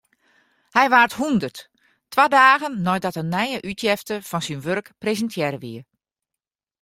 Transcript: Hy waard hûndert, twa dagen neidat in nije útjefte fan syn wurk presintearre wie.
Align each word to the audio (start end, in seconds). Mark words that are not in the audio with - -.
Hy 0.75 0.85
waard 0.91 1.13
hûndert, 1.19 1.57
twa 2.11 2.25
dagen 2.35 2.75
neidat 2.85 3.19
in 3.21 3.31
nije 3.35 3.59
útjefte 3.69 4.15
fan 4.29 4.43
syn 4.45 4.63
wurk 4.65 4.87
presintearre 5.01 5.59
wie. 5.63 5.81